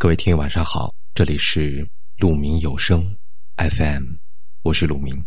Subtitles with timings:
[0.00, 1.84] 各位听友晚上好，这里是
[2.18, 3.18] 鹿鸣有声
[3.56, 4.04] FM，
[4.62, 5.26] 我是鹿鸣，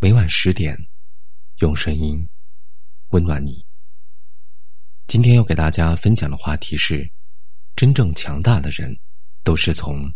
[0.00, 0.76] 每晚十点
[1.60, 2.28] 用声音
[3.10, 3.64] 温暖你。
[5.06, 7.08] 今天要给大家分享的话题是：
[7.76, 8.92] 真正强大的人
[9.44, 10.12] 都是从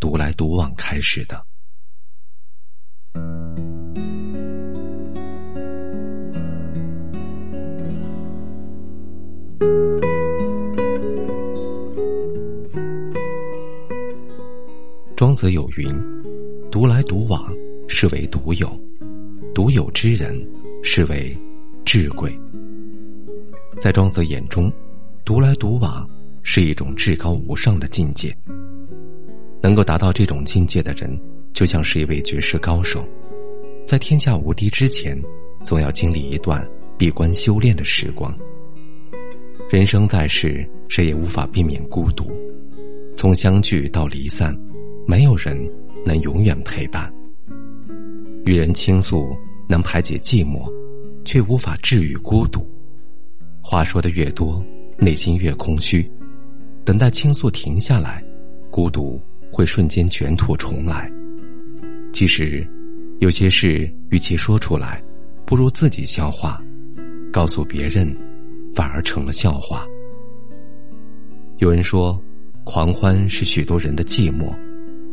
[0.00, 1.44] 独来独往开始的。
[15.16, 15.86] 庄子有云
[16.70, 17.50] ：“独来独往，
[17.88, 18.68] 是为独有；
[19.54, 20.46] 独有之人，
[20.82, 21.34] 是为
[21.86, 22.38] 至贵。”
[23.80, 24.70] 在庄子眼中，
[25.24, 26.06] 独来独往
[26.42, 28.36] 是一种至高无上的境界。
[29.62, 31.18] 能够达到这种境界的人，
[31.54, 33.02] 就像是一位绝世高手，
[33.86, 35.18] 在天下无敌之前，
[35.64, 36.62] 总要经历一段
[36.98, 38.36] 闭关修炼的时光。
[39.70, 42.30] 人生在世，谁也无法避免孤独，
[43.16, 44.54] 从相聚到离散。
[45.06, 45.56] 没有人
[46.04, 47.12] 能永远陪伴。
[48.44, 49.36] 与人倾诉
[49.68, 50.70] 能排解寂寞，
[51.24, 52.68] 却无法治愈孤独。
[53.60, 54.64] 话说的越多，
[54.98, 56.08] 内心越空虚。
[56.84, 58.22] 等待倾诉停下来，
[58.70, 59.20] 孤独
[59.52, 61.10] 会瞬间卷土重来。
[62.12, 62.66] 其实，
[63.18, 65.02] 有些事与其说出来，
[65.44, 66.62] 不如自己消化。
[67.32, 68.16] 告诉别人，
[68.74, 69.84] 反而成了笑话。
[71.58, 72.18] 有人说，
[72.64, 74.54] 狂欢是许多人的寂寞。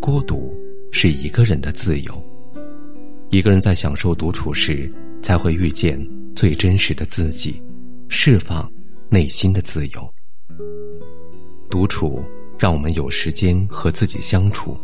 [0.06, 0.54] 孤独
[0.92, 2.22] 是一个人的自由。
[3.30, 5.98] 一个人在享受独处时，才会遇见
[6.36, 7.64] 最真实的自己，
[8.09, 8.70] 释放
[9.08, 10.14] 内心的自由。
[11.70, 12.22] 独处
[12.59, 14.78] 让我们有时间和自己相处，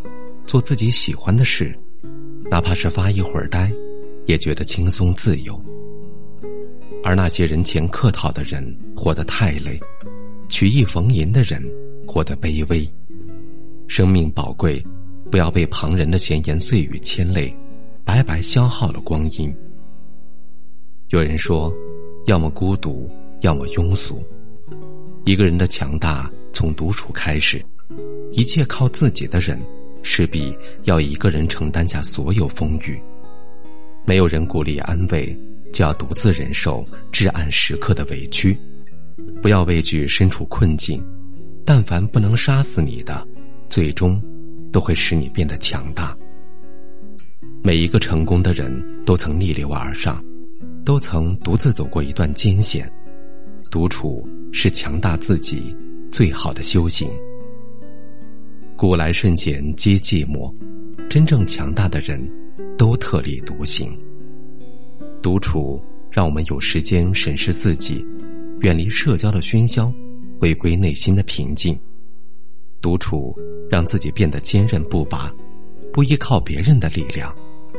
[0.47, 1.77] 做自己喜欢的事，
[2.49, 3.69] 哪怕是发一会儿呆，
[4.25, 5.61] 也觉得轻松自由。
[7.03, 9.77] 而那些人前客套的人，活得太累；
[10.47, 11.61] 曲意逢迎的人，
[12.07, 12.89] 活得卑微。
[13.89, 14.81] 生命宝贵。
[15.31, 17.55] 不要被旁人的闲言碎语牵累，
[18.03, 19.53] 白白消耗了光阴。
[21.09, 21.73] 有人说，
[22.25, 23.09] 要么孤独，
[23.41, 24.23] 要么庸俗。
[25.25, 27.63] 一个人的强大从独处开始，
[28.31, 29.59] 一切靠自己的人，
[30.01, 32.99] 势必要一个人承担下所有风雨。
[34.05, 35.37] 没有人鼓励安慰，
[35.71, 38.57] 就要独自忍受至暗时刻的委屈。
[39.41, 41.03] 不要畏惧身处困境，
[41.63, 43.27] 但凡不能杀死你的，
[43.69, 44.19] 最终。
[44.71, 46.17] 都会使你变得强大。
[47.61, 48.71] 每一个成功的人
[49.05, 50.23] 都曾逆流而上，
[50.85, 52.91] 都曾独自走过一段艰险。
[53.69, 55.75] 独处是强大自己
[56.11, 57.09] 最好的修行。
[58.75, 60.51] 古来圣贤皆寂寞，
[61.09, 62.19] 真正强大的人，
[62.77, 63.95] 都特立独行。
[65.21, 68.03] 独处让我们有时间审视自己，
[68.61, 69.93] 远离社交的喧嚣，
[70.39, 71.77] 回归内心的平静。
[72.81, 73.35] 独处
[73.69, 75.33] 让自己变得坚韧不拔，
[75.91, 77.33] 不依靠别人的力量，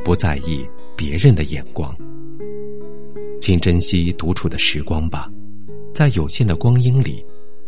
[0.05, 0.67] 不在意
[0.97, 1.97] 别人的眼光。
[3.41, 5.29] 请珍惜独处的时光吧，
[5.95, 7.25] 在有限的光阴里，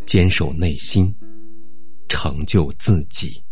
[0.06, 1.14] 坚守内心，
[2.08, 3.42] 成就自己。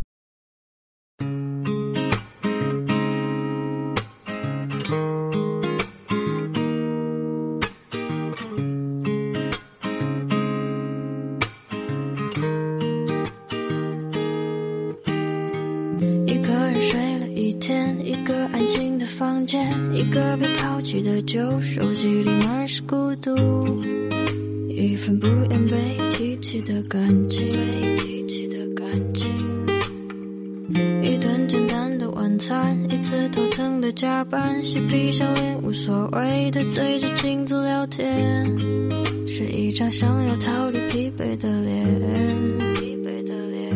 [19.21, 23.35] 房间一个被抛弃的旧手机里满是孤独，
[24.67, 27.47] 一份不愿被提起的感情，
[31.03, 38.47] 一顿简单的晚餐，一次头疼的加班，嬉皮笑脸无所谓的对着镜子聊天，
[39.29, 41.87] 是一张想要逃离疲惫的脸。
[42.77, 43.71] 疲惫的脸。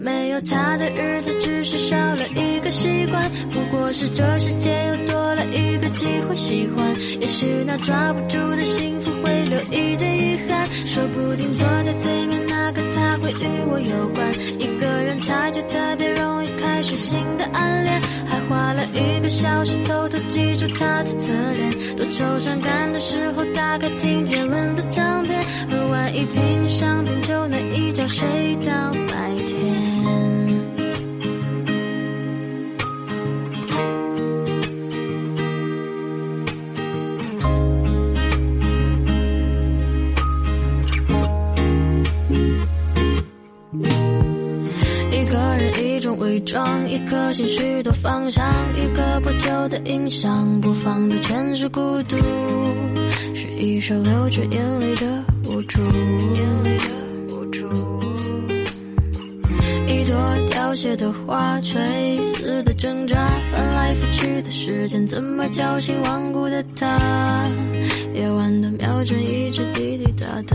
[0.00, 6.84] 没有他的日子只是少了一个习惯，不过是这世界又多了一个机会喜欢。
[7.20, 14.32] 也许那抓不住的幸福会留一点遗憾，说不定坐在对面那个他会与我有关。
[14.58, 21.70] 一个人太久特别容易开始新的暗恋，还花了一个小时偷偷记住他的侧脸。
[21.96, 25.40] 多愁善感的时候打开听杰伦的唱片，
[25.70, 28.26] 喝完一瓶香槟就能一觉睡
[46.40, 46.88] 装。
[46.88, 48.44] 一颗心，许多方向，
[48.74, 52.16] 一个破旧的音响，播放的全是孤独，
[53.34, 55.80] 是一首流着眼泪的无助。
[55.82, 57.66] 眼泪的无助。
[60.74, 63.16] 写的花，垂死的挣扎，
[63.50, 67.48] 翻来覆去的时间，怎么叫醒顽固的他？
[68.12, 70.54] 夜晚的秒针一直滴滴答答，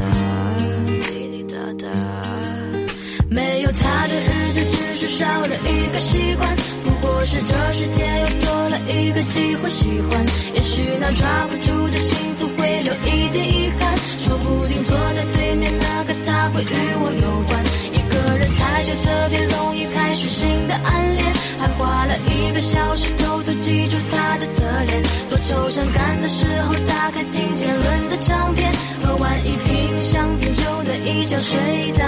[9.24, 10.26] 自己会喜欢。
[10.56, 17.64] 也许那抓不住的幸福会留一点遗憾，说不定坐在对面那个他会与我有关。
[17.94, 21.26] 一个人太久特别容易开始新的暗恋，
[21.60, 28.72] 还花了一个小时偷偷记住他的侧脸，多愁善感的时候打开听杰伦的唱片，
[29.04, 32.06] 喝完一瓶香槟就能一觉睡到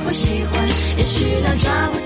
[0.00, 0.68] 会喜欢。
[0.96, 2.05] 也许他抓不住